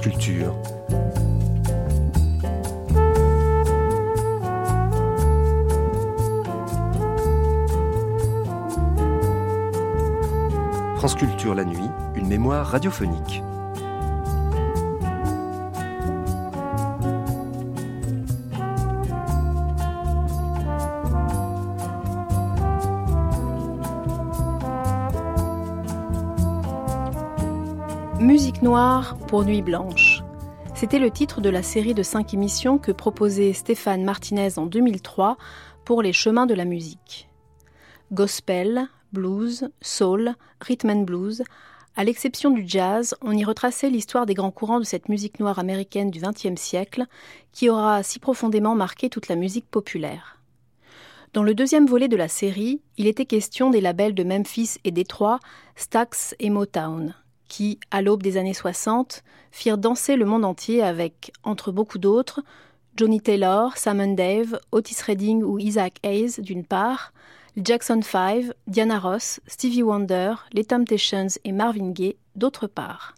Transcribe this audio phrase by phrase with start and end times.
[0.00, 0.54] France Culture.
[11.54, 11.78] La nuit,
[12.14, 13.42] une mémoire radiophonique.
[29.30, 30.24] Pour Nuit blanche.
[30.74, 35.36] C'était le titre de la série de cinq émissions que proposait Stéphane Martinez en 2003
[35.84, 37.28] pour les chemins de la musique.
[38.10, 41.44] Gospel, blues, soul, rhythm and blues,
[41.94, 45.60] à l'exception du jazz, on y retraçait l'histoire des grands courants de cette musique noire
[45.60, 47.06] américaine du XXe siècle
[47.52, 50.40] qui aura si profondément marqué toute la musique populaire.
[51.34, 54.90] Dans le deuxième volet de la série, il était question des labels de Memphis et
[54.90, 55.38] Détroit,
[55.76, 57.14] Stax et Motown,
[57.50, 62.40] qui, à l'aube des années 60, firent danser le monde entier avec, entre beaucoup d'autres,
[62.96, 67.12] Johnny Taylor, Sam Dave, Otis Redding ou Isaac Hayes d'une part,
[67.56, 73.14] Jackson 5, Diana Ross, Stevie Wonder, Les Temptations et Marvin Gaye d'autre part.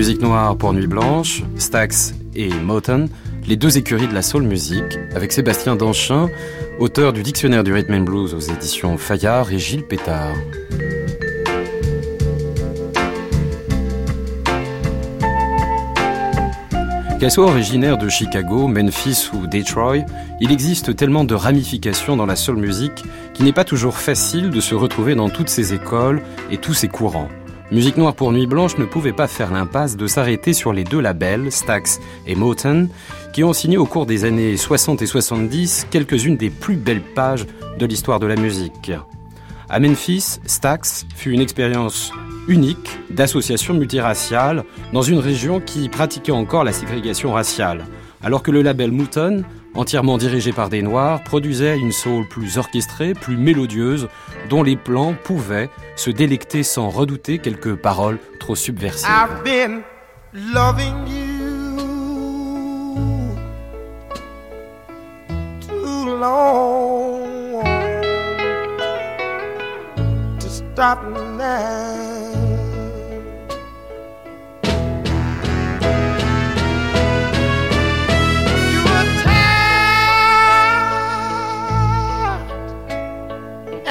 [0.00, 3.06] Musique noire pour Nuit Blanche, Stax et Motown,
[3.46, 4.82] les deux écuries de la soul music,
[5.14, 6.30] avec Sébastien Danchin,
[6.78, 10.34] auteur du Dictionnaire du Rhythm and Blues aux éditions Fayard et Gilles Pétard.
[17.20, 20.06] Qu'elle soit originaire de Chicago, Memphis ou Detroit,
[20.40, 23.04] il existe tellement de ramifications dans la soul music
[23.34, 26.88] qu'il n'est pas toujours facile de se retrouver dans toutes ces écoles et tous ces
[26.88, 27.28] courants.
[27.72, 30.98] Musique Noire pour Nuit Blanche ne pouvait pas faire l'impasse de s'arrêter sur les deux
[30.98, 32.88] labels, Stax et Motown,
[33.32, 37.46] qui ont signé au cours des années 60 et 70 quelques-unes des plus belles pages
[37.78, 38.90] de l'histoire de la musique.
[39.68, 42.12] À Memphis, Stax fut une expérience
[42.48, 47.86] unique d'association multiraciale dans une région qui pratiquait encore la ségrégation raciale,
[48.20, 49.44] alors que le label Mouton,
[49.74, 54.08] entièrement dirigé par des Noirs, produisait une soul plus orchestrée, plus mélodieuse,
[54.48, 59.08] dont les plans pouvaient se délecter sans redouter quelques paroles trop subversives.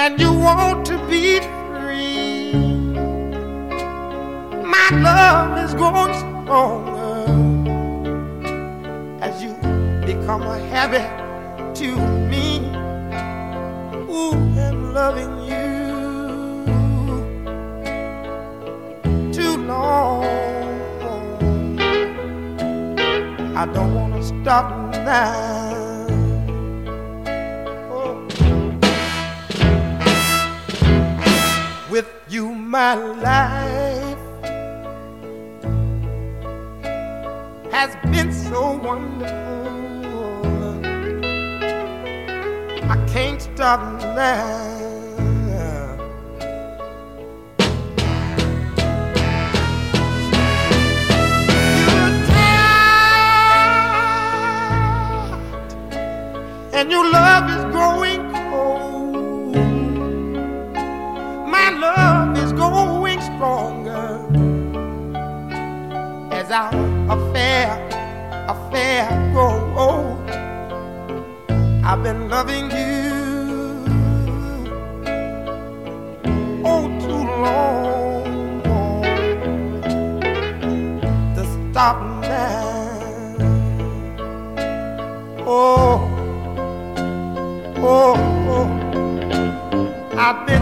[0.09, 2.51] And you want to be free.
[4.75, 7.13] My love is growing stronger
[9.21, 9.53] as you
[10.07, 11.07] become a habit
[11.75, 11.95] to
[12.31, 12.47] me.
[14.09, 14.33] Ooh,
[14.65, 15.67] I'm loving you
[19.31, 20.23] too long.
[23.55, 24.67] I don't want to stop
[25.05, 25.58] now.
[32.69, 34.19] My life
[37.71, 39.25] has been so wonderful.
[42.91, 43.81] I can't stop
[44.15, 44.77] now.
[51.89, 53.49] You're tired,
[56.73, 57.63] and your love is
[66.49, 66.73] as our
[67.11, 67.67] affair,
[68.47, 70.29] affair old.
[71.83, 73.09] I've been loving you
[76.65, 78.23] oh too long
[81.35, 82.67] to stop now.
[85.45, 85.97] Oh,
[87.77, 88.15] oh,
[88.55, 88.69] oh.
[90.17, 90.58] I've been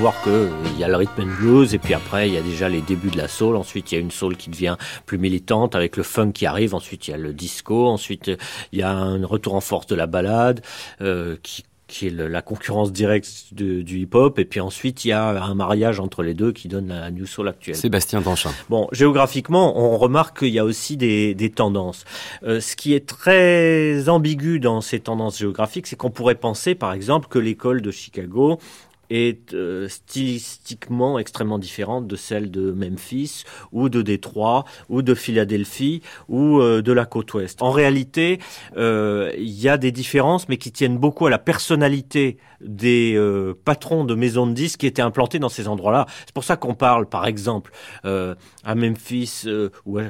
[0.00, 2.70] voir qu'il y a le rhythm and blues et puis après il y a déjà
[2.70, 3.54] les débuts de la soul.
[3.54, 6.74] Ensuite il y a une soul qui devient plus militante avec le funk qui arrive.
[6.74, 7.86] Ensuite il y a le disco.
[7.86, 8.30] Ensuite
[8.72, 10.62] il y a un retour en force de la balade
[11.02, 15.42] euh, qui qui est la concurrence directe du hip-hop, et puis ensuite il y a
[15.42, 17.74] un mariage entre les deux qui donne la New Soul actuelle.
[17.74, 18.52] Sébastien Danchin.
[18.68, 22.04] Bon, géographiquement, on remarque qu'il y a aussi des, des tendances.
[22.44, 26.92] Euh, ce qui est très ambigu dans ces tendances géographiques, c'est qu'on pourrait penser, par
[26.92, 28.60] exemple, que l'école de Chicago
[29.10, 36.02] est euh, stylistiquement extrêmement différente de celle de Memphis ou de Détroit ou de Philadelphie
[36.28, 37.60] ou euh, de la côte ouest.
[37.62, 38.40] En réalité,
[38.76, 43.18] euh, il y a des différences, mais qui tiennent beaucoup à la personnalité des
[43.64, 46.06] patrons de maisons de disques qui étaient implantés dans ces endroits-là.
[46.26, 47.72] C'est pour ça qu'on parle, par exemple,
[48.04, 49.44] à Memphis
[49.86, 50.02] ou à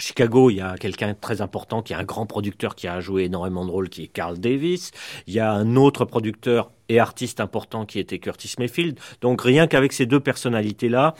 [0.00, 3.24] Chicago, il y a quelqu'un très important qui est un grand producteur qui a joué
[3.24, 4.90] énormément de rôles, qui est Carl Davis.
[5.26, 8.98] Il y a un autre producteur et artiste important qui était Curtis Mayfield.
[9.20, 11.14] Donc rien qu'avec ces deux personnalités-là,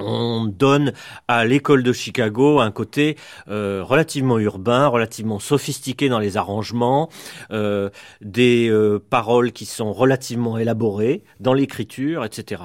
[0.00, 0.92] on donne
[1.28, 3.16] à l'école de Chicago un côté
[3.48, 7.08] euh, relativement urbain, relativement sophistiqué dans les arrangements,
[7.50, 12.62] euh, des euh, paroles qui sont relativement élaborées dans l'écriture, etc.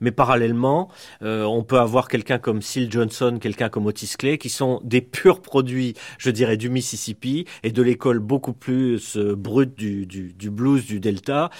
[0.00, 0.88] mais parallèlement,
[1.20, 5.40] on peut avoir quelqu'un comme Seal Johnson, quelqu'un comme Otis Clay, qui sont des purs
[5.40, 11.00] produits, je dirais, du Mississippi et de l'école beaucoup plus brute du, du, blues du
[11.00, 11.50] Delta,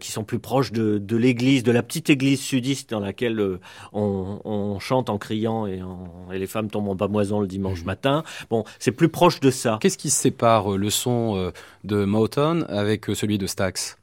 [0.00, 3.58] qui sont plus proches de, de l'église, de la petite église sudiste dans laquelle
[3.92, 5.80] on on, chante en criant et,
[6.32, 7.86] les femmes tombent en bamoison le dimanche mhm.
[7.86, 8.24] matin.
[8.50, 9.78] Bon, c'est plus proche de ça.
[9.80, 11.50] Qu'est-ce qui sépare euh, le son euh,
[11.84, 13.98] de Motown avec euh, celui de Stax?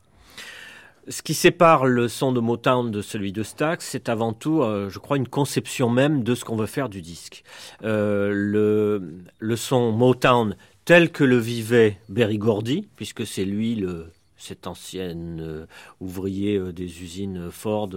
[1.08, 5.00] Ce qui sépare le son de Motown de celui de Stax, c'est avant tout, je
[5.00, 7.44] crois, une conception même de ce qu'on veut faire du disque.
[7.82, 9.02] le,
[9.40, 15.16] le son Motown tel que le vivait Berry Gordy, puisque c'est lui le, cet ancien
[15.40, 15.66] euh,
[16.00, 17.90] ouvrier euh, des usines Ford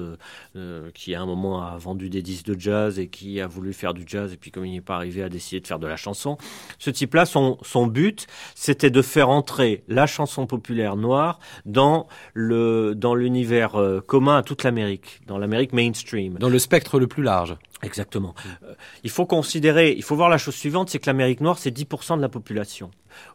[0.56, 3.72] euh, qui à un moment a vendu des disques de jazz et qui a voulu
[3.72, 5.86] faire du jazz et puis comme il n'est pas arrivé à décider de faire de
[5.86, 6.36] la chanson.
[6.78, 12.94] Ce type-là, son, son but, c'était de faire entrer la chanson populaire noire dans le
[12.94, 13.72] dans l'univers
[14.06, 16.34] commun à toute l'Amérique, dans l'Amérique mainstream.
[16.38, 17.56] Dans le spectre le plus large.
[17.82, 18.34] Exactement.
[19.02, 22.16] il faut considérer, il faut voir la chose suivante, c'est que l'Amérique noire, c'est 10%
[22.16, 22.90] de la population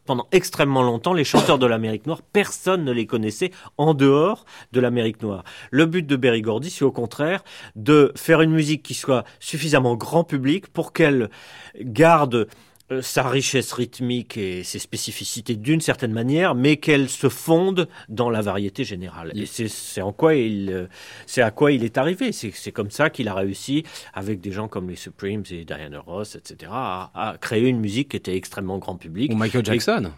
[0.06, 4.80] pendant extrêmement longtemps, les chanteurs de l'Amérique noire, personne ne les connaissait en dehors de
[4.80, 5.44] l'Amérique noire.
[5.72, 7.44] Le but de Berry Gordy, c'est au contraire
[7.76, 11.30] de faire une musique qui soit suffisamment grand public pour qu'elle
[11.80, 12.46] garde euh,
[13.02, 18.42] sa richesse rythmique et ses spécificités d'une certaine manière, mais qu'elle se fonde dans la
[18.42, 19.32] variété générale.
[19.36, 20.88] Et c'est en quoi il, euh,
[21.26, 22.32] c'est à quoi il est arrivé.
[22.32, 23.84] C'est comme ça qu'il a réussi,
[24.14, 28.18] avec des gens comme les Supremes et Diana Ross, etc., à, créer une musique qui
[28.18, 29.32] était extrêmement grand public.
[29.32, 30.12] Ou Michael Jackson.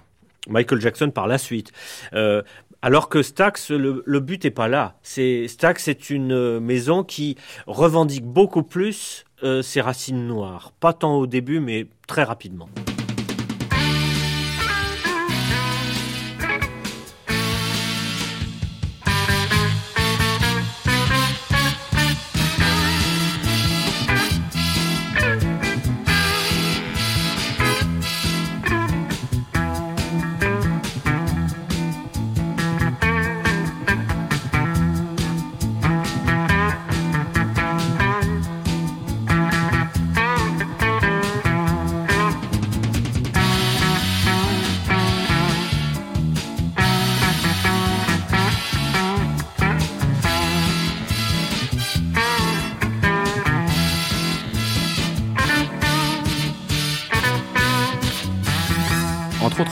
[0.48, 1.72] Michael Jackson par la suite.
[2.14, 2.42] Euh,
[2.82, 4.96] alors que Stax, le, le but n'est pas là.
[5.04, 7.38] C'est Stax est une maison qui
[7.68, 10.72] revendique beaucoup plus euh, ses racines noires.
[10.80, 12.70] Pas tant au début, mais très rapidement.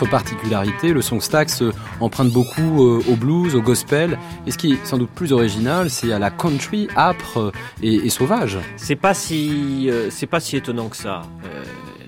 [0.05, 4.17] Particularité, le son Stax euh, emprunte beaucoup euh, au blues, au gospel.
[4.45, 7.51] Et ce qui est sans doute plus original, c'est à la country âpre euh,
[7.81, 8.57] et, sauvage.
[8.77, 11.21] C'est pas si c'est pas si étonnant que ça.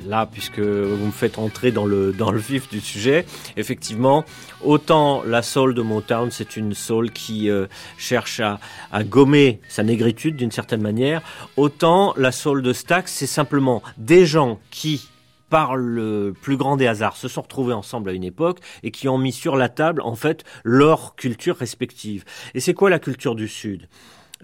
[0.07, 4.25] là, puisque vous me faites entrer dans le, dans le vif du sujet, effectivement,
[4.63, 7.49] autant la soul de Motown, c'est une soul qui
[7.97, 8.59] cherche à,
[8.91, 11.21] à, gommer sa négritude d'une certaine manière,
[11.55, 15.10] autant la soul de Stax, c'est simplement des gens qui
[15.51, 19.07] par le plus grand des hasards, se sont retrouvés ensemble à une époque et qui
[19.07, 22.23] ont mis sur la table, en fait, leur culture respective.
[22.55, 23.87] Et c'est quoi la culture du Sud?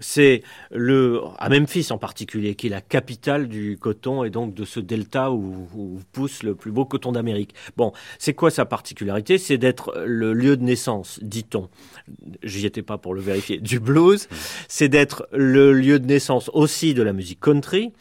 [0.00, 4.64] C'est le à Memphis en particulier, qui est la capitale du coton et donc de
[4.64, 7.52] ce delta où, où pousse le plus beau coton d'Amérique.
[7.76, 9.38] Bon, c'est quoi sa particularité?
[9.38, 11.68] C'est d'être le lieu de naissance, dit-on.
[12.44, 13.58] J'y étais pas pour le vérifier.
[13.58, 14.28] Du blues,
[14.68, 17.92] c'est d'être le lieu de naissance aussi de la musique country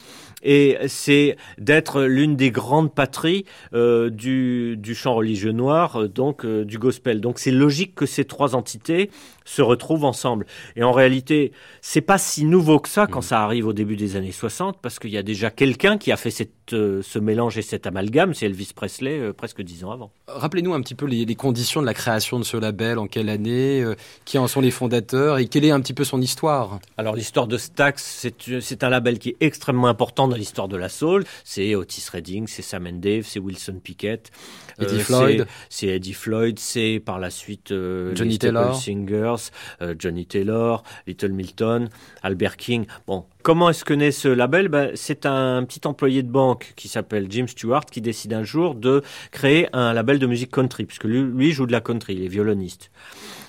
[0.44, 6.46] et c'est d'être l'une des grandes patries euh, du, du chant religieux noir, euh, donc
[6.46, 7.22] euh, du gospel.
[7.22, 9.10] Donc c'est logique que ces trois entités
[9.46, 10.46] se retrouvent ensemble.
[10.76, 11.52] Et en réalité,
[11.82, 13.24] c'est pas si nouveau que ça quand mmh.
[13.24, 16.18] ça arrive au début des années 60, parce qu'il y a déjà quelqu'un qui a
[16.18, 20.12] fait cette, ce mélange et cet amalgame, c'est Elvis Presley, presque dix ans avant.
[20.28, 23.30] Rappelez-nous un petit peu les, les, conditions de la création de ce label, en quelle
[23.30, 23.86] année,
[24.26, 27.48] qui en sont les fondateurs et quelle est un petit peu son histoire Alors l'histoire
[27.48, 28.28] de Stax,
[28.60, 31.24] c'est un label qui est extrêmement important dans l'histoire de la soul.
[31.44, 34.32] C'est Otis Redding, c'est Sam and Dave, c'est Wilson Pickett,
[34.80, 37.74] Eddie Floyd, c'est Eddie Floyd, c'est par la suite
[38.14, 41.90] Johnny Taylor, Singers, euh, Johnny Taylor, Little Milton,
[42.24, 42.86] Albert King.
[43.06, 46.90] Bon, comment est-ce que naît ce label ben, C'est un petit employé de banque qui
[46.90, 51.06] s'appelle Jim Stewart qui décide un jour de créer un label de musique country, puisque
[51.06, 52.92] lui, lui joue de la country, il est violoniste.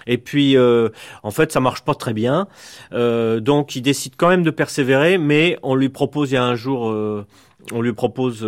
[0.07, 0.91] Et puis, euh,
[1.25, 2.47] en fait, ça marche pas très bien.
[2.93, 6.45] Euh, donc, il décide quand même de persévérer, mais on lui propose il y a
[6.45, 7.27] un jour, euh,
[7.73, 8.47] on lui propose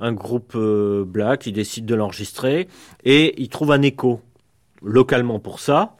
[0.00, 2.66] un groupe black, il décide de l'enregistrer
[3.04, 4.20] et il trouve un écho
[4.82, 5.94] localement pour ça.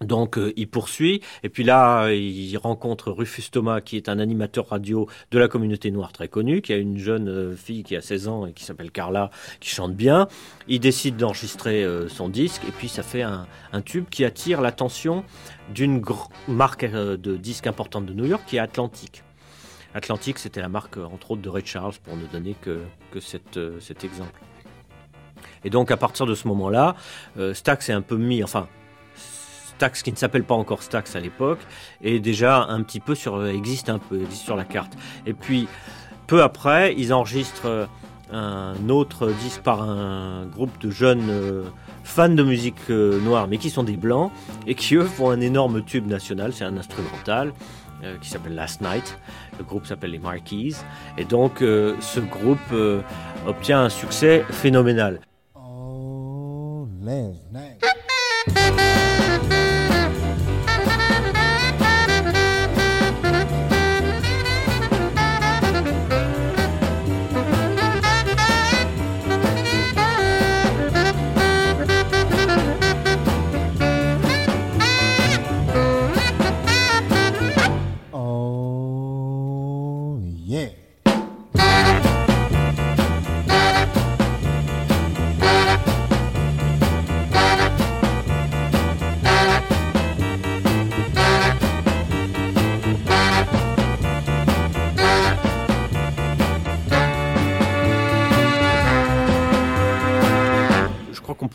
[0.00, 4.68] Donc euh, il poursuit et puis là il rencontre Rufus Thomas qui est un animateur
[4.68, 8.00] radio de la communauté noire très connu, qui a une jeune euh, fille qui a
[8.00, 10.26] 16 ans et qui s'appelle Carla qui chante bien.
[10.66, 13.46] Il décide d'enregistrer euh, son disque et puis ça fait un,
[13.84, 15.24] tube qui attire l'attention
[15.72, 16.02] d'une
[16.48, 19.22] marque de disques importante de New York qui est Atlantic.
[19.94, 22.80] Atlantic c'était la marque entre autres de Ray Charles pour ne donner que,
[23.20, 24.40] cet exemple.
[25.62, 26.96] Et donc à partir de ce moment-là,
[27.52, 28.68] Stax est un peu mis, enfin
[29.76, 31.60] Stax qui ne s'appelle pas encore Stax à l'époque
[32.02, 34.92] est déjà un petit peu sur existe un peu existe sur la carte.
[35.26, 35.68] Et puis
[36.26, 37.88] peu après, ils enregistrent
[38.32, 41.64] un autre disque par un groupe de jeunes euh,
[42.02, 44.32] fans de musique euh, noire, mais qui sont des blancs
[44.66, 46.52] et qui eux font un énorme tube national.
[46.52, 47.52] C'est un instrumental
[48.04, 49.16] euh, qui s'appelle Last Night.
[49.58, 50.74] Le groupe s'appelle les Marquis
[51.16, 53.00] et donc euh, ce groupe euh,
[53.46, 55.20] obtient un succès phénoménal.
[55.54, 58.03] Oh, last night.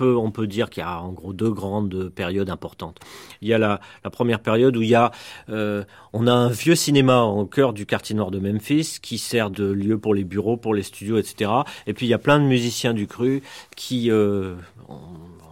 [0.05, 2.99] On peut dire qu'il y a en gros deux grandes périodes importantes.
[3.41, 5.11] Il y a la, la première période où il y a,
[5.49, 9.49] euh, on a un vieux cinéma au cœur du quartier nord de Memphis qui sert
[9.49, 11.51] de lieu pour les bureaux, pour les studios, etc.
[11.87, 13.41] Et puis il y a plein de musiciens du cru
[13.75, 14.55] qui euh,
[14.87, 14.99] en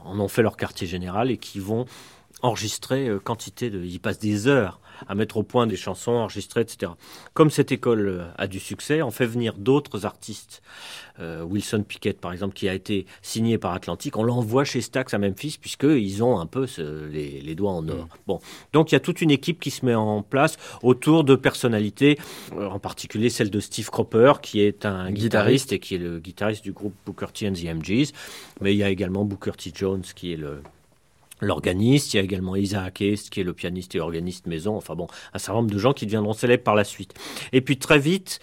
[0.08, 1.86] en ont fait leur quartier général et qui vont
[2.42, 6.62] enregistrer euh, quantité de, ils passent des heures à mettre au point des chansons enregistrées,
[6.62, 6.92] etc.
[7.34, 10.62] Comme cette école euh, a du succès, on fait venir d'autres artistes.
[11.20, 15.14] Euh, Wilson Pickett, par exemple, qui a été signé par Atlantic, on l'envoie chez Stax
[15.14, 18.06] à Memphis, puisqu'ils ont un peu ce, les, les, doigts en or.
[18.06, 18.10] Mmh.
[18.28, 18.40] Bon.
[18.74, 22.20] Donc il y a toute une équipe qui se met en place autour de personnalités,
[22.54, 26.00] euh, en particulier celle de Steve Cropper, qui est un guitariste, guitariste et qui est
[26.00, 28.12] le guitariste du groupe Booker T and the MGs.
[28.62, 29.72] Mais il y a également Booker T.
[29.74, 30.62] Jones, qui est le
[31.40, 34.96] l'organiste, il y a également Isaac Hayes, qui est le pianiste et organiste maison, enfin
[34.96, 37.14] bon, un certain nombre de gens qui deviendront célèbres par la suite.
[37.54, 38.40] Et puis très vite,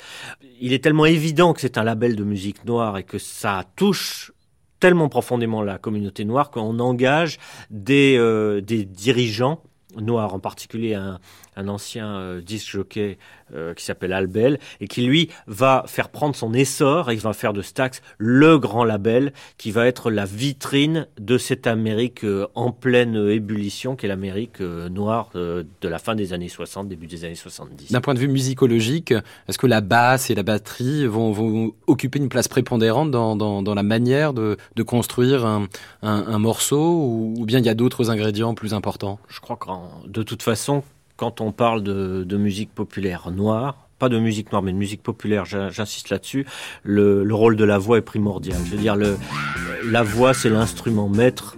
[0.61, 4.33] il est tellement évident que c'est un label de musique noire et que ça touche
[4.81, 7.39] tellement profondément la communauté noire qu'on engage
[7.71, 9.63] des, euh, des dirigeants
[9.97, 11.21] noirs, en particulier un,
[11.57, 13.19] un ancien euh, disc jockey
[13.55, 17.33] euh, qui s'appelle Albel et qui lui va faire prendre son essor et il va
[17.33, 22.47] faire de Stax le grand label qui va être la vitrine de cette Amérique euh,
[22.55, 26.89] en pleine ébullition qui est l'Amérique euh, noire euh, de la fin des années 60,
[26.89, 27.93] début des années 70.
[27.93, 29.13] D'un point de vue musicologique,
[29.49, 33.63] est-ce que la basse et la batterie vont, vont occuper une place prépondérante dans, dans,
[33.63, 35.69] dans la manière de, de construire un,
[36.03, 39.19] un, un morceau ou, ou bien il y a d'autres ingrédients plus importants?
[39.29, 39.69] Je crois que
[40.09, 40.83] de toute façon,
[41.17, 45.45] quand on parle de, musique populaire noire, pas de musique noire, mais de musique populaire,
[45.45, 46.47] j'insiste là-dessus,
[46.83, 48.59] le, le, rôle de la voix est primordial.
[48.65, 51.57] Je veux dire, la voix, c'est l'instrument maître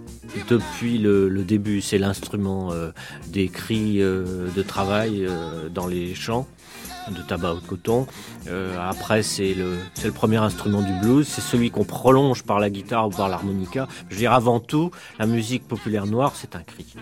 [0.49, 1.81] depuis le, début.
[1.81, 2.91] C'est l'instrument euh,
[3.29, 5.27] des cris euh, de travail
[5.73, 6.47] dans les champs
[7.11, 8.07] de tabac ou de coton.
[8.81, 11.27] après, c'est le premier instrument du blues.
[11.27, 13.89] C'est celui qu'on prolonge par la guitare ou par l'harmonica.
[14.09, 16.95] Je veux dire, avant tout, la musique populaire noire, c'est un cri.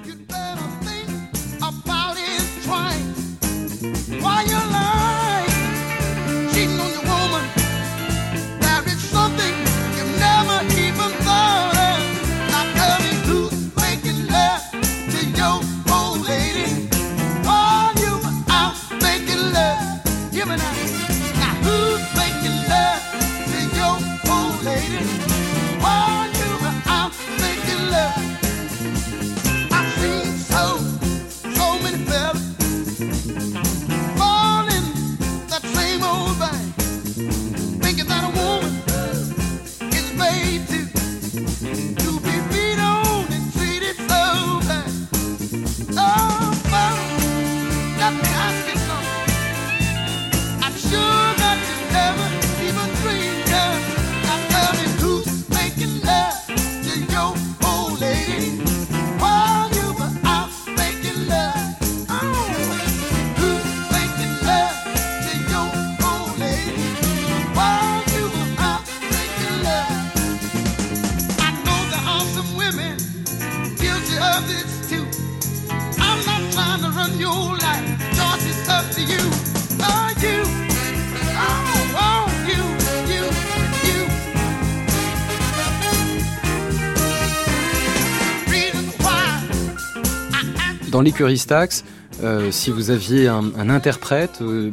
[90.94, 91.82] Dans l'écurie Stax,
[92.22, 94.70] euh, si vous aviez un, interprète, euh,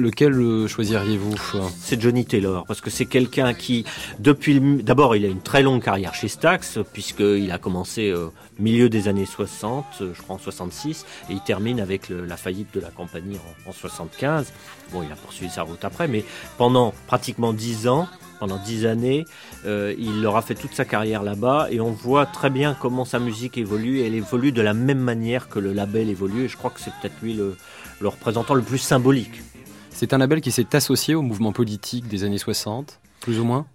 [0.00, 1.34] lequel euh, choisiriez-vous
[1.80, 3.84] C'est Johnny Taylor, parce que c'est quelqu'un qui,
[4.18, 8.88] depuis d'abord, il a une très longue carrière chez Stax, puisqu'il a commencé au milieu
[8.88, 12.90] des années 60, je crois en 66, et il termine avec la faillite de la
[12.90, 14.52] compagnie en, en 75.
[14.92, 16.24] Bon, il a poursuivi sa route après, mais
[16.58, 18.08] pendant pratiquement dix ans,
[18.40, 19.26] pendant dix années.
[19.66, 23.20] Euh, il aura fait toute sa carrière là-bas et on voit très bien comment sa
[23.20, 24.00] musique évolue.
[24.00, 26.92] elle évolue de la même manière que le label évolue et je crois que c'est
[27.00, 27.56] peut-être lui le,
[28.00, 29.42] le représentant le plus symbolique.
[29.90, 33.66] C'est un label qui s'est associé au mouvement politique des années 60, plus ou moins?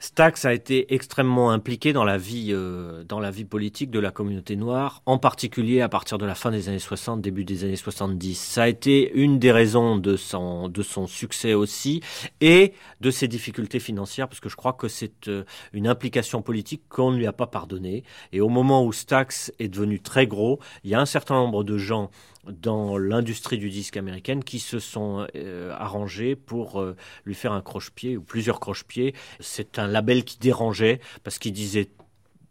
[0.00, 4.12] Stax a été extrêmement impliqué dans la vie, euh, dans la vie politique de la
[4.12, 7.74] communauté noire, en particulier à partir de la fin des années 60, début des années
[7.74, 8.38] 70.
[8.38, 12.00] Ça a été une des raisons de son, de son succès aussi
[12.40, 16.82] et de ses difficultés financières, parce que je crois que c'est euh, une implication politique
[16.88, 18.04] qu'on ne lui a pas pardonnée.
[18.32, 21.64] Et au moment où Stax est devenu très gros, il y a un certain nombre
[21.64, 22.10] de gens
[22.50, 27.62] dans l'industrie du disque américaine qui se sont euh, arrangés pour euh, lui faire un
[27.62, 29.14] croche-pied ou plusieurs croche-pieds.
[29.40, 31.90] C'est un label qui dérangeait parce qu'il disait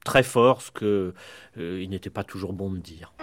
[0.04, 1.14] très fort ce qu'il
[1.58, 3.14] euh, n'était pas toujours bon de dire.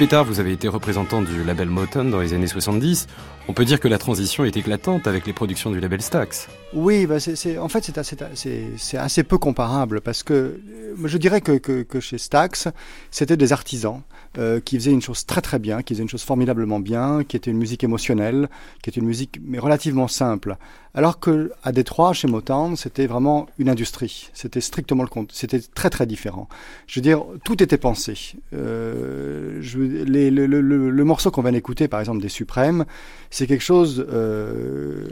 [0.00, 3.06] Pétard, vous avez été représentant du label Motown dans les années 70.
[3.48, 6.48] On peut dire que la transition est éclatante avec les productions du label Stax.
[6.72, 7.16] Oui, bah
[7.58, 7.92] en fait,
[8.34, 12.68] c'est assez, peu comparable parce que euh, je dirais que, chez Stax,
[13.10, 14.00] c'était des artisans
[14.38, 17.36] euh, qui faisaient une chose très très bien, qui faisaient une chose formidablement bien, qui
[17.36, 18.48] était une musique émotionnelle,
[18.82, 20.56] qui était une musique mais relativement simple.
[20.94, 24.30] Alors que à Détroit, chez Motown, c'était vraiment une industrie.
[24.32, 25.30] C'était strictement le compte.
[25.32, 26.48] C'était très très différent.
[26.86, 28.34] Je veux dire, tout était pensé.
[28.52, 32.84] Euh, je, le, morceau qu'on vient d'écouter, par exemple des Suprêmes,
[33.30, 34.06] c'est quelque chose.
[34.12, 35.04] Euh,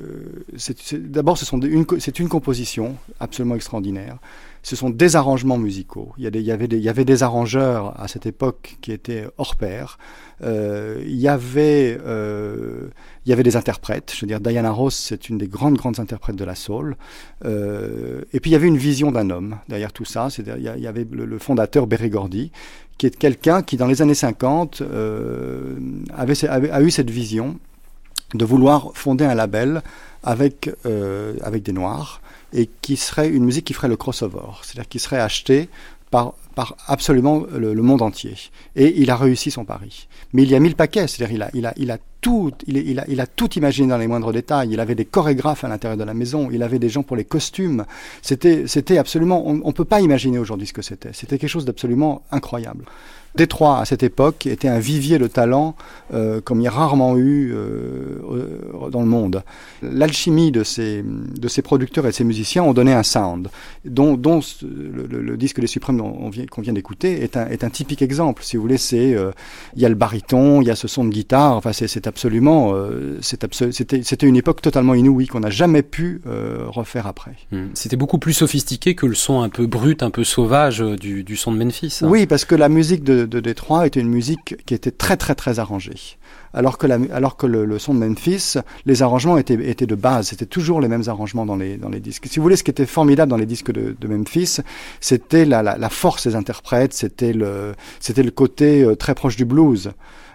[0.93, 4.19] D'abord, c'est une, composition absolument extraordinaire
[4.63, 6.13] ce sont des arrangements musicaux.
[6.19, 9.99] Il y, avait des, arrangeurs à cette époque qui étaient hors pair.
[10.43, 12.89] Euh, il, y avait, euh,
[13.25, 14.13] il y avait des interprètes.
[14.15, 16.97] Je veux dire, Diana Ross, c'est une des grandes, grandes interprètes de la soul.
[17.45, 20.29] Et puis il y avait une vision d'un homme derrière tout ça.
[20.37, 22.51] Il y avait le fondateur Berry Gordy,
[22.99, 25.77] qui est quelqu'un qui, dans les années 50, euh,
[26.15, 27.57] avait, a eu cette vision
[28.35, 29.83] de vouloir fonder un label
[30.23, 32.21] avec, euh, avec des Noirs
[32.53, 35.69] et qui serait une musique qui ferait le crossover, c'est-à-dire qui serait achetée
[36.11, 38.35] par, par absolument le, monde entier.
[38.75, 40.09] Et il a réussi son pari.
[40.33, 42.51] Mais il y a mis le paquet, c'est-à-dire il a, il a, il a tout,
[42.67, 44.71] il, a, il a tout imaginé dans les moindres détails.
[44.73, 47.23] Il avait des chorégraphes à l'intérieur de la maison, il avait des gens pour les
[47.23, 47.85] costumes.
[48.23, 51.13] C'était, c'était absolument, on ne peut pas imaginer aujourd'hui ce que c'était.
[51.13, 52.87] C'était quelque chose d'absolument incroyable.
[53.35, 55.77] Détroit, à cette époque, était un vivier de talent
[56.15, 59.43] euh, comme il y a rarement eu euh, dans le monde.
[59.83, 63.49] L'alchimie de ces, de ces producteurs et de ces musiciens ont donné un sound,
[63.85, 67.47] dont, dont le, le, le, disque des Suprêmes qu'on vient, qu vient d'écouter est un,
[67.49, 68.43] est un typique exemple.
[68.43, 69.31] Si vous voulez, c'est euh,
[69.77, 71.55] il y a le baryton, il y a ce son de guitare.
[71.55, 76.21] Enfin, c'est absolument, euh, c'était une époque totalement inouïe qu'on n'a jamais pu
[76.67, 77.33] refaire après.
[77.53, 77.65] Mmh.
[77.75, 81.37] C'était beaucoup plus sophistiqué que le son un peu brut, un peu sauvage du, du
[81.37, 81.99] son de Memphis.
[82.03, 82.09] Hein.
[82.09, 85.35] Oui, parce que la musique de de Détroit était une musique qui était très très
[85.35, 86.19] très arrangée.
[86.55, 88.55] Alors que, alors que le, son de Memphis,
[88.87, 92.01] les arrangements étaient, étaient de base, c'était toujours les mêmes arrangements dans les, dans les
[92.01, 92.27] disques.
[92.27, 94.61] Si vous voulez, ce qui était formidable dans les disques de, Memphis,
[95.01, 99.45] c'était la, la, force des interprètes, c'était le, c'était le côté euh, très proche du
[99.45, 99.91] blues.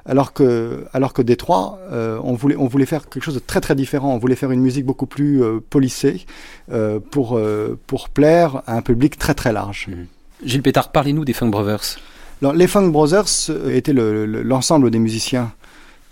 [0.06, 3.62] Alors que, alors que Détroit, euh, on, voulait, on voulait faire quelque chose de très
[3.62, 4.14] très différent.
[4.14, 6.26] On voulait faire une musique beaucoup plus euh, polissée
[6.72, 7.40] euh, pour,
[7.88, 9.88] pour plaire à un public très très large.
[9.88, 10.46] Mmh.
[10.46, 11.98] Gilles Pétard, parlez-nous des Funk Brothers.
[12.52, 15.54] Les Funk Brothers étaient l'ensemble le, le, des musiciens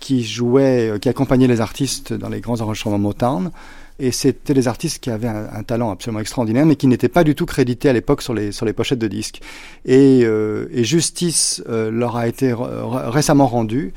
[0.00, 3.50] qui jouaient, qui accompagnaient les artistes dans les grands enregistrements Motown.
[3.98, 7.34] Et c'était des artistes qui avaient un, talent absolument extraordinaire, mais qui n'étaient pas du
[7.34, 9.40] tout crédités à l'époque sur les, sur les pochettes de disques.
[9.84, 13.92] Et, euh, justice euh, leur a été récemment rendue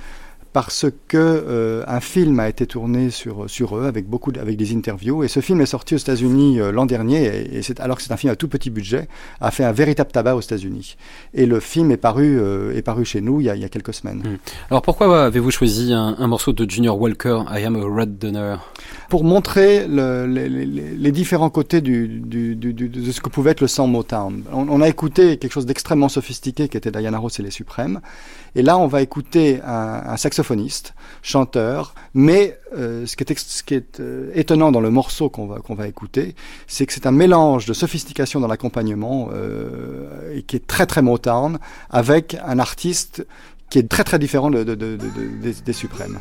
[0.56, 4.56] parce que euh, un film a été tourné sur sur eux avec beaucoup de, avec
[4.56, 8.04] des interviews et ce film est sorti aux États-Unis euh, l'an dernier et, alors que
[8.04, 9.10] c'est un film à tout petit budget
[9.42, 10.96] a fait un véritable tabac aux États-Unis
[11.34, 13.66] et le film est paru euh, est paru chez nous il y a, il y
[13.66, 14.20] a quelques semaines.
[14.20, 14.38] Mmh.
[14.70, 18.72] Alors pourquoi avez-vous choisi un, un, morceau de Junior Walker I Am a Red Donor?
[19.10, 23.52] Pour montrer le, les, les, les, différents côtés du, du, du, de ce que pouvait
[23.52, 24.44] être le sang Motown.
[24.54, 28.00] On, on a écouté quelque chose d'extrêmement sophistiqué qui était Diana Ross et les Suprêmes
[28.56, 33.64] et là on va écouter un, un saxophoniste, chanteur, mais euh, ce qui est, ce
[33.64, 36.36] qui est euh, étonnant dans le morceau qu'on va, va écouter,
[36.68, 41.02] c'est que c'est un mélange de sophistication dans l'accompagnement euh, et qui est très très
[41.02, 43.26] Motown, avec un artiste
[43.70, 44.98] qui est très très différent de, de, de,
[45.42, 46.20] des, des Suprêmes.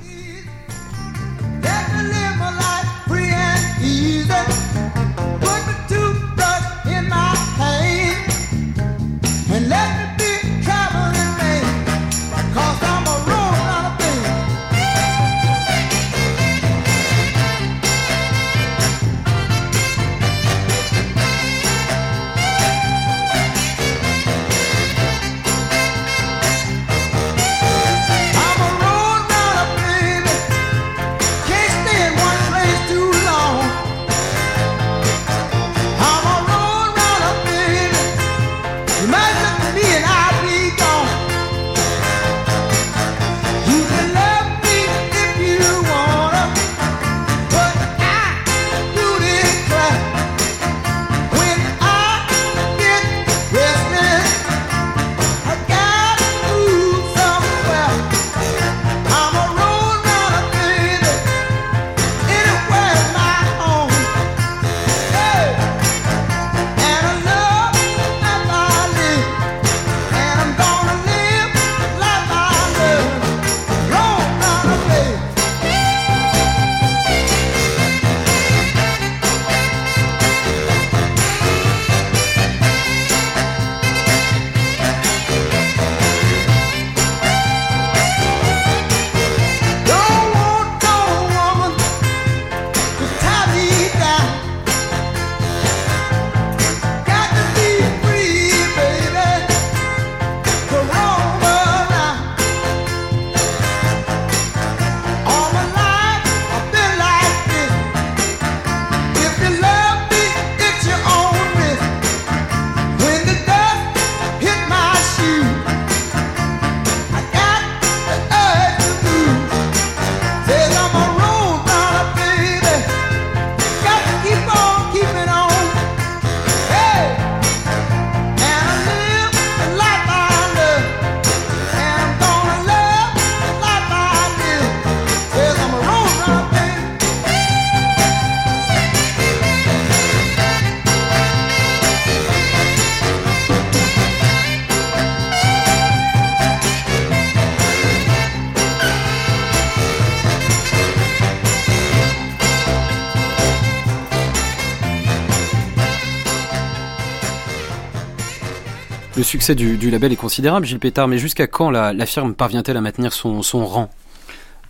[159.35, 163.13] Succès du, label est considérable, Gilles Pétard, mais jusqu'à quand la, firme parvient-elle à maintenir
[163.13, 163.91] son, rang?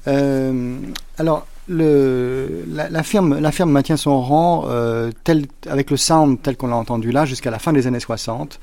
[0.06, 0.76] Euh,
[1.18, 6.56] Alors, le, la, firme, la firme maintient son rang euh, tel, avec le sound tel
[6.56, 8.58] qu'on l'a entendu là jusqu'à la fin des années 60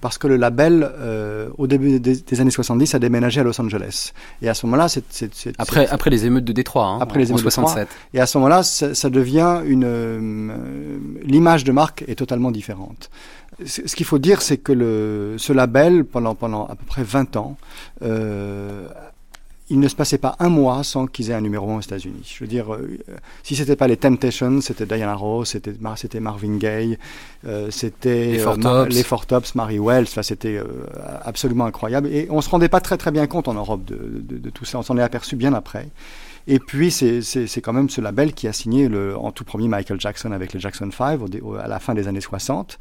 [0.00, 4.12] parce que le label, euh, au début des, années 70, a déménagé à Los Angeles.
[4.40, 5.04] Et à ce moment-là, c'est...
[5.58, 7.88] Après, après les émeutes de Détroit, hein, après les émeutes de 67.
[8.14, 9.84] et à ce moment-là, ça, devient une...
[9.84, 13.10] Euh, l'image de marque est totalement différente.
[13.66, 17.36] Ce qu'il faut dire, c'est que le, ce label, pendant, pendant à peu près 20
[17.36, 17.56] ans,
[18.02, 18.88] euh,
[19.70, 22.34] il ne se passait pas un mois sans qu'ils aient un numéro 1 aux États-Unis.
[22.36, 22.98] Je veux dire, euh,
[23.44, 26.98] si c'était pas les Temptations, c'était Diana Ross, c'était c'était Marvin Gaye,
[27.46, 28.38] euh, c'était les,
[28.88, 30.06] les Four Tops, Mary Wells.
[30.08, 30.64] Enfin, c'était euh,
[31.22, 32.08] absolument incroyable.
[32.08, 34.64] Et on se rendait pas très très bien compte en Europe de, de, de tout
[34.64, 34.78] ça.
[34.80, 35.86] On s'en est aperçu bien après.
[36.46, 40.00] Et puis, c'est quand même ce label qui a signé le, en tout premier Michael
[40.00, 41.20] Jackson avec les Jackson 5
[41.62, 42.78] à la fin des années 60.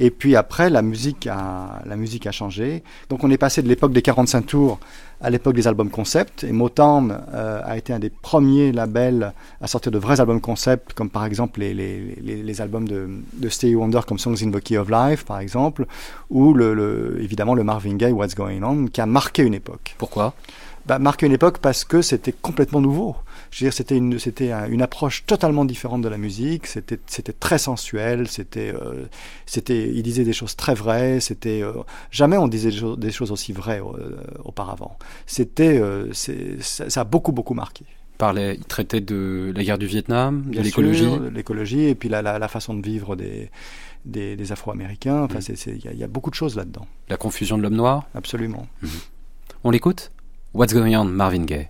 [0.00, 2.82] Et puis après, la musique a, la musique a changé.
[3.08, 4.78] Donc on est passé de l'époque des 45 tours
[5.20, 6.44] à l'époque des albums concept.
[6.44, 10.92] Et Motown euh, a été un des premiers labels à sortir de vrais albums concept,
[10.92, 14.60] comme par exemple les, les, les, albums de, de Stevie Wonder, comme Songs in the
[14.60, 15.86] Key of Life, par exemple,
[16.30, 19.96] ou le, évidemment le Marvin Gaye, What's Going On, qui a marqué une époque.
[19.98, 20.34] Pourquoi?
[20.88, 23.14] Bah, marqué une époque parce que c'était complètement nouveau.
[23.50, 26.66] Je veux dire, c'était une, c'était une approche totalement différente de la musique.
[26.66, 28.26] C'était, c'était très sensuel.
[28.26, 29.04] C'était, euh,
[29.44, 31.20] c'était, il disait des choses très vraies.
[31.20, 31.72] C'était euh,
[32.10, 34.98] jamais on disait des choses, aussi vraies euh, auparavant.
[35.26, 35.78] C'était,
[36.14, 37.84] ça, a beaucoup beaucoup marqué.
[38.14, 42.22] Il parlait, il traitait de la guerre du Vietnam, de l'écologie, l'écologie et puis la,
[42.22, 43.50] la, façon de vivre des
[44.06, 45.22] des, Afro-Américains.
[45.24, 45.78] Enfin, mm.
[45.92, 46.86] il y, a beaucoup de choses là-dedans.
[47.10, 48.06] La confusion de l'homme noir.
[48.14, 48.66] Absolument.
[48.82, 48.86] Mm.
[49.64, 50.12] On l'écoute?
[50.52, 51.68] What's Going On, Marvin Gaye.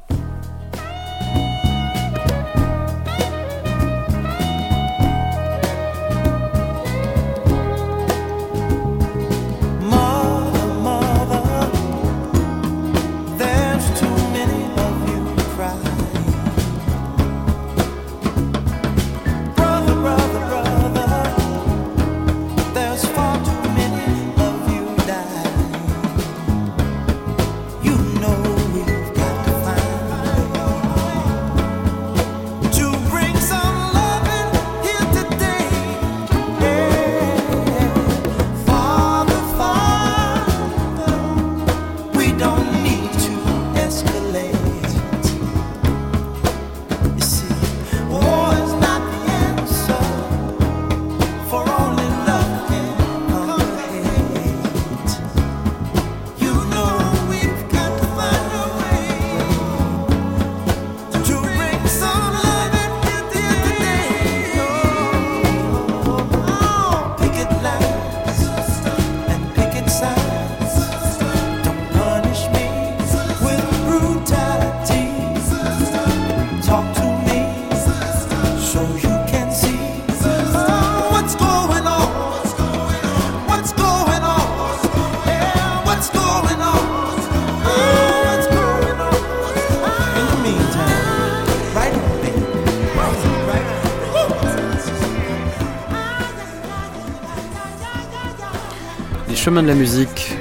[99.49, 100.37] Chemin de la musique,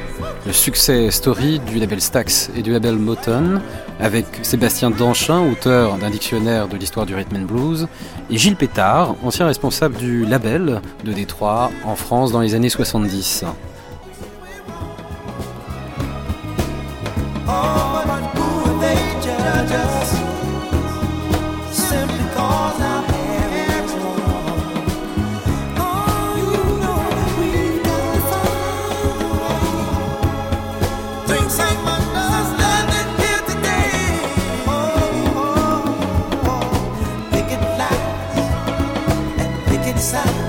[0.45, 3.61] le succès story du label Stax et du label Motown,
[4.01, 7.87] avec Sébastien Danchin, auteur d'un dictionnaire de l'histoire du rhythm and blues,
[8.29, 13.45] et Gilles Pétard, ancien responsable du label de Détroit en France dans les années 70.
[39.97, 40.46] Don't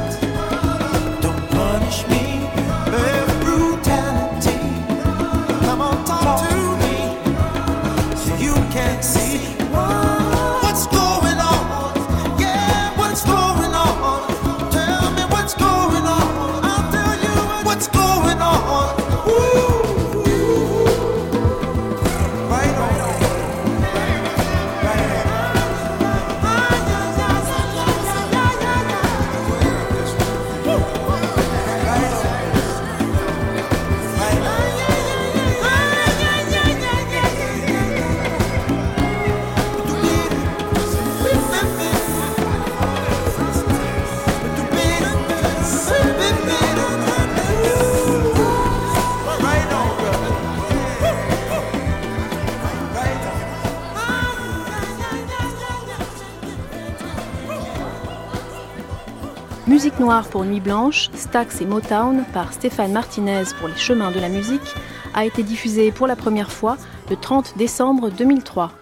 [60.31, 64.75] pour Nuit blanche, Stax et Motown par Stéphane Martinez pour les chemins de la musique
[65.13, 66.79] a été diffusé pour la première fois
[67.11, 68.73] le 30 décembre 2003.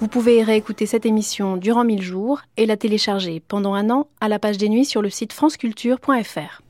[0.00, 4.28] Vous pouvez réécouter cette émission durant 1000 jours et la télécharger pendant un an à
[4.28, 6.62] la page des nuits sur le site franceculture.fr.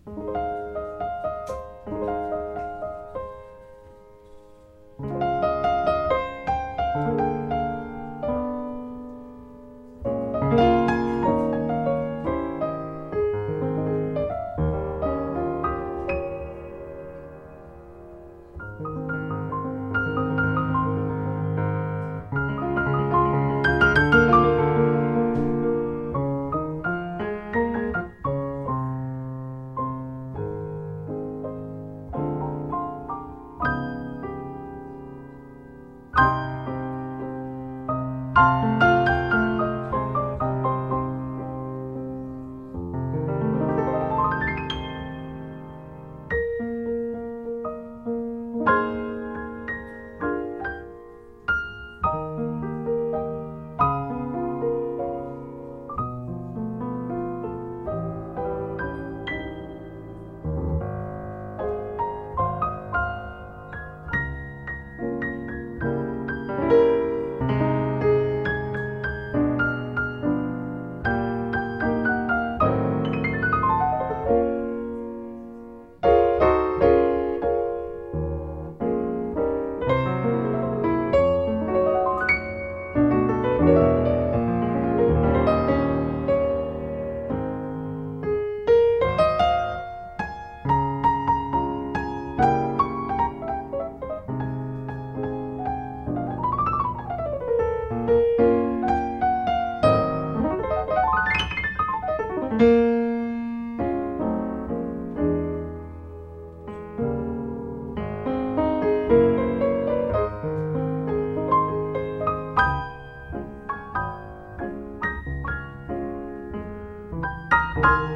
[117.82, 118.15] Bye.